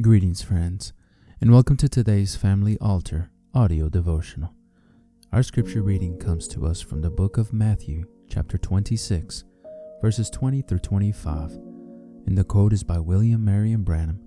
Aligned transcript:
Greetings, 0.00 0.42
friends, 0.42 0.92
and 1.40 1.50
welcome 1.50 1.76
to 1.78 1.88
today's 1.88 2.36
Family 2.36 2.78
Altar 2.80 3.32
audio 3.52 3.88
devotional. 3.88 4.54
Our 5.32 5.42
scripture 5.42 5.82
reading 5.82 6.20
comes 6.20 6.46
to 6.48 6.66
us 6.66 6.80
from 6.80 7.02
the 7.02 7.10
book 7.10 7.36
of 7.36 7.52
Matthew, 7.52 8.04
chapter 8.30 8.56
26, 8.58 9.42
verses 10.00 10.30
20 10.30 10.62
through 10.62 10.78
25, 10.78 11.50
and 12.26 12.38
the 12.38 12.44
quote 12.44 12.72
is 12.72 12.84
by 12.84 13.00
William 13.00 13.44
Marion 13.44 13.82
Branham 13.82 14.20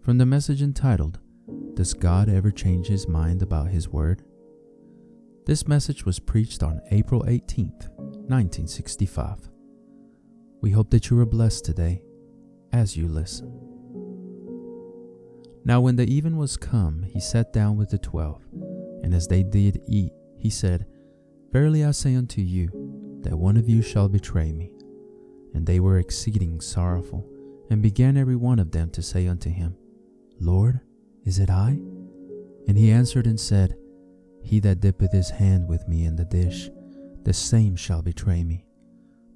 from 0.00 0.18
the 0.18 0.24
message 0.24 0.62
entitled, 0.62 1.18
Does 1.74 1.94
God 1.94 2.28
Ever 2.28 2.52
Change 2.52 2.86
His 2.86 3.08
Mind 3.08 3.42
About 3.42 3.70
His 3.70 3.88
Word? 3.88 4.22
This 5.46 5.66
message 5.66 6.06
was 6.06 6.20
preached 6.20 6.62
on 6.62 6.80
April 6.92 7.24
18th, 7.24 7.88
1965. 7.98 9.50
We 10.60 10.70
hope 10.70 10.90
that 10.90 11.10
you 11.10 11.18
are 11.18 11.26
blessed 11.26 11.64
today 11.64 12.02
as 12.72 12.96
you 12.96 13.08
listen. 13.08 13.67
Now, 15.68 15.82
when 15.82 15.96
the 15.96 16.10
even 16.10 16.38
was 16.38 16.56
come, 16.56 17.02
he 17.02 17.20
sat 17.20 17.52
down 17.52 17.76
with 17.76 17.90
the 17.90 17.98
twelve. 17.98 18.42
And 19.02 19.14
as 19.14 19.28
they 19.28 19.42
did 19.42 19.82
eat, 19.86 20.12
he 20.38 20.48
said, 20.48 20.86
Verily 21.52 21.84
I 21.84 21.90
say 21.90 22.14
unto 22.14 22.40
you, 22.40 22.70
that 23.20 23.36
one 23.36 23.58
of 23.58 23.68
you 23.68 23.82
shall 23.82 24.08
betray 24.08 24.50
me. 24.50 24.72
And 25.52 25.66
they 25.66 25.78
were 25.78 25.98
exceeding 25.98 26.62
sorrowful, 26.62 27.28
and 27.68 27.82
began 27.82 28.16
every 28.16 28.34
one 28.34 28.58
of 28.58 28.70
them 28.70 28.88
to 28.92 29.02
say 29.02 29.28
unto 29.28 29.50
him, 29.50 29.76
Lord, 30.40 30.80
is 31.26 31.38
it 31.38 31.50
I? 31.50 31.78
And 32.66 32.78
he 32.78 32.90
answered 32.90 33.26
and 33.26 33.38
said, 33.38 33.76
He 34.42 34.60
that 34.60 34.80
dippeth 34.80 35.12
his 35.12 35.28
hand 35.28 35.68
with 35.68 35.86
me 35.86 36.06
in 36.06 36.16
the 36.16 36.24
dish, 36.24 36.70
the 37.24 37.34
same 37.34 37.76
shall 37.76 38.00
betray 38.00 38.42
me. 38.42 38.64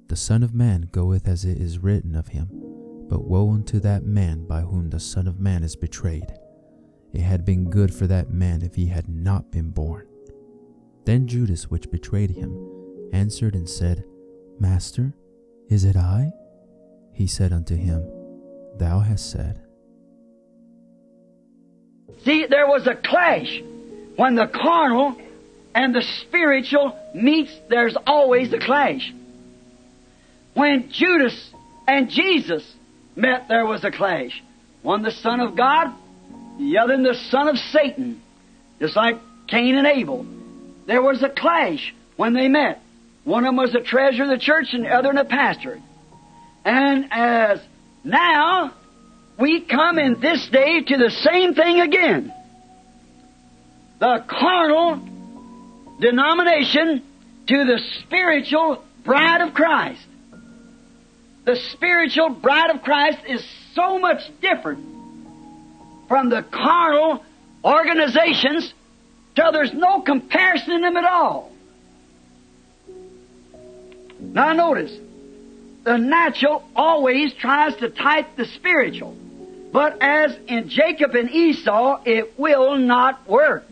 The 0.07 0.15
Son 0.15 0.41
of 0.41 0.55
Man 0.55 0.89
goeth 0.91 1.27
as 1.27 1.45
it 1.45 1.59
is 1.59 1.77
written 1.77 2.15
of 2.15 2.29
him. 2.29 2.72
But 3.13 3.25
woe 3.25 3.51
unto 3.51 3.79
that 3.81 4.07
man 4.07 4.45
by 4.45 4.61
whom 4.61 4.89
the 4.89 4.99
Son 4.99 5.27
of 5.27 5.39
Man 5.39 5.63
is 5.63 5.75
betrayed. 5.75 6.33
It 7.13 7.21
had 7.21 7.45
been 7.45 7.69
good 7.69 7.93
for 7.93 8.07
that 8.07 8.31
man 8.31 8.63
if 8.63 8.73
he 8.73 8.87
had 8.87 9.07
not 9.07 9.51
been 9.51 9.69
born. 9.69 10.07
Then 11.05 11.27
Judas, 11.27 11.69
which 11.69 11.91
betrayed 11.91 12.31
him, 12.31 12.57
answered 13.13 13.53
and 13.53 13.69
said, 13.69 14.03
Master, 14.59 15.13
is 15.69 15.83
it 15.83 15.95
I? 15.95 16.31
He 17.13 17.27
said 17.27 17.53
unto 17.53 17.75
him, 17.75 18.03
Thou 18.79 19.01
hast 19.01 19.29
said. 19.29 19.61
See, 22.23 22.47
there 22.47 22.65
was 22.65 22.87
a 22.87 22.95
clash. 22.95 23.61
When 24.15 24.33
the 24.33 24.47
carnal 24.47 25.15
and 25.75 25.93
the 25.93 26.01
spiritual 26.01 26.97
meets, 27.13 27.55
there's 27.69 27.95
always 28.07 28.51
a 28.53 28.59
clash. 28.59 29.13
When 30.55 30.89
Judas 30.91 31.51
and 31.87 32.09
Jesus 32.09 32.63
met, 33.15 33.47
there 33.47 33.65
was 33.65 33.83
a 33.83 33.91
clash. 33.91 34.41
One 34.81 35.03
the 35.03 35.11
Son 35.11 35.39
of 35.39 35.55
God, 35.55 35.93
the 36.57 36.77
other 36.77 36.97
the 36.97 37.15
Son 37.29 37.47
of 37.47 37.57
Satan. 37.57 38.21
Just 38.79 38.95
like 38.95 39.17
Cain 39.47 39.75
and 39.75 39.87
Abel. 39.87 40.25
There 40.85 41.01
was 41.01 41.23
a 41.23 41.29
clash 41.29 41.93
when 42.17 42.33
they 42.33 42.47
met. 42.47 42.81
One 43.23 43.45
of 43.45 43.49
them 43.49 43.55
was 43.55 43.73
a 43.73 43.81
treasurer 43.81 44.25
of 44.25 44.31
the 44.31 44.37
church 44.37 44.73
and 44.73 44.83
the 44.83 44.89
other 44.89 45.11
a 45.11 45.25
pastor. 45.25 45.79
And 46.65 47.07
as 47.11 47.59
now, 48.03 48.73
we 49.39 49.61
come 49.61 49.97
in 49.97 50.19
this 50.19 50.47
day 50.49 50.81
to 50.81 50.97
the 50.97 51.09
same 51.09 51.53
thing 51.53 51.79
again. 51.79 52.33
The 53.99 54.23
carnal 54.27 55.01
denomination 55.99 57.03
to 57.47 57.63
the 57.65 57.79
spiritual 58.01 58.83
bride 59.05 59.41
of 59.41 59.53
Christ 59.53 60.05
the 61.45 61.55
spiritual 61.71 62.29
bride 62.29 62.69
of 62.69 62.83
Christ 62.83 63.19
is 63.27 63.45
so 63.73 63.99
much 63.99 64.21
different 64.41 64.85
from 66.07 66.29
the 66.29 66.43
carnal 66.43 67.23
organizations 67.63 68.73
till 69.35 69.51
there's 69.51 69.73
no 69.73 70.01
comparison 70.01 70.73
in 70.73 70.81
them 70.81 70.97
at 70.97 71.05
all. 71.05 71.51
Now 74.19 74.53
notice, 74.53 74.95
the 75.83 75.97
natural 75.97 76.63
always 76.75 77.33
tries 77.33 77.75
to 77.77 77.89
type 77.89 78.35
the 78.37 78.45
spiritual. 78.45 79.17
But 79.73 80.01
as 80.01 80.37
in 80.47 80.69
Jacob 80.69 81.15
and 81.15 81.29
Esau, 81.29 82.03
it 82.05 82.37
will 82.37 82.77
not 82.77 83.27
work. 83.27 83.65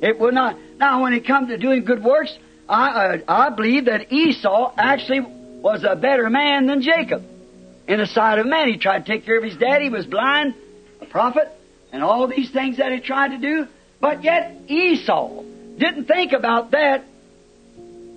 It 0.00 0.18
will 0.18 0.32
not. 0.32 0.56
Now, 0.78 1.02
when 1.02 1.12
it 1.12 1.26
comes 1.26 1.48
to 1.48 1.58
doing 1.58 1.84
good 1.84 2.02
works, 2.02 2.36
I, 2.68 3.22
I 3.28 3.50
believe 3.50 3.84
that 3.84 4.10
Esau 4.10 4.72
actually 4.76 5.20
was 5.64 5.82
a 5.82 5.96
better 5.96 6.28
man 6.28 6.66
than 6.66 6.82
Jacob. 6.82 7.24
In 7.88 7.98
the 7.98 8.06
sight 8.06 8.38
of 8.38 8.44
man, 8.44 8.68
he 8.68 8.76
tried 8.76 9.06
to 9.06 9.12
take 9.12 9.24
care 9.24 9.38
of 9.38 9.42
his 9.42 9.56
dad. 9.56 9.80
He 9.80 9.88
was 9.88 10.04
blind, 10.04 10.54
a 11.00 11.06
prophet, 11.06 11.48
and 11.90 12.02
all 12.02 12.26
these 12.26 12.50
things 12.50 12.76
that 12.76 12.92
he 12.92 13.00
tried 13.00 13.28
to 13.28 13.38
do. 13.38 13.66
But 13.98 14.22
yet 14.22 14.54
Esau 14.68 15.42
didn't 15.78 16.04
think 16.04 16.32
about 16.32 16.72
that 16.72 17.06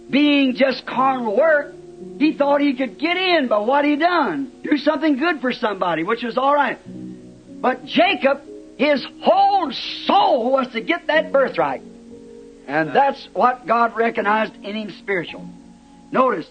being 0.10 0.56
just 0.56 0.86
carnal 0.86 1.38
work. 1.38 1.74
He 2.20 2.34
thought 2.34 2.60
he 2.60 2.74
could 2.74 3.00
get 3.00 3.16
in 3.16 3.48
by 3.48 3.60
what 3.60 3.86
he 3.86 3.96
done, 3.96 4.52
do 4.62 4.78
something 4.78 5.18
good 5.18 5.40
for 5.40 5.54
somebody, 5.54 6.04
which 6.04 6.24
was 6.24 6.38
all 6.38 6.54
right. 6.54 6.78
But 7.62 7.86
Jacob, 7.86 8.42
his 8.78 9.06
whole 9.22 9.72
soul 10.06 10.52
was 10.52 10.68
to 10.74 10.82
get 10.82 11.08
that 11.08 11.32
birthright. 11.32 11.82
And 12.68 12.90
that's 12.90 13.26
what 13.32 13.66
God 13.66 13.96
recognized 13.96 14.54
in 14.56 14.76
him 14.76 14.92
spiritual. 15.00 15.48
Notice, 16.12 16.48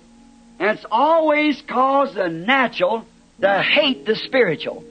and 0.59 0.71
it's 0.71 0.87
always 0.91 1.63
caused 1.69 2.15
the 2.15 2.29
natural 2.29 3.05
to 3.41 3.63
hate 3.63 4.07
the 4.07 4.17
spiritual. 4.17 4.85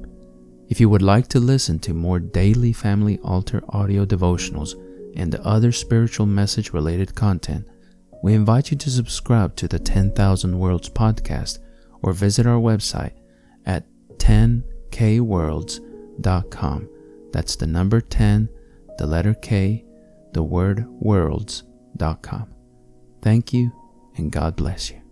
If 0.69 0.81
you 0.81 0.89
would 0.89 1.03
like 1.03 1.29
to 1.29 1.41
listen 1.41 1.79
to 1.81 1.93
more 1.93 2.19
daily 2.19 2.73
Family 2.73 3.19
Altar 3.23 3.63
audio 3.69 4.07
devotionals 4.07 4.75
and 5.15 5.35
other 5.37 5.71
spiritual 5.73 6.25
message 6.27 6.73
related 6.73 7.15
content, 7.15 7.69
we 8.23 8.33
invite 8.33 8.71
you 8.71 8.79
to 8.79 8.91
subscribe 8.91 9.55
to 9.57 9.69
the 9.69 9.79
10,000 9.79 10.59
Worlds 10.59 10.89
podcast 10.89 11.59
or 12.03 12.15
visit 12.15 12.47
our 12.47 12.59
website 12.59 13.13
at 13.67 13.85
10kworlds.com. 14.17 16.89
That's 17.33 17.57
the 17.57 17.67
number 17.67 18.01
10, 18.01 18.49
the 18.97 19.07
letter 19.07 19.35
K, 19.35 19.85
the 20.33 20.43
word 20.43 20.87
worlds.com. 20.89 22.47
Thank 23.21 23.53
you, 23.53 23.71
and 24.17 24.33
God 24.33 24.57
bless 24.57 24.91
you. 24.91 25.04